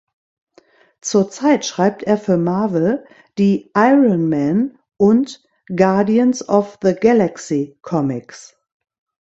[1.01, 3.05] Zurzeit schreibt er für Marvel
[3.37, 8.57] die "Iron Man" und "Guardians of the Galaxy" Comics.